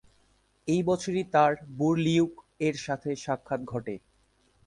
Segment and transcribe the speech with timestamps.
[0.67, 3.95] এই বছরই তার বুরলিউক-এর সাথে সাক্ষাত ঘটে।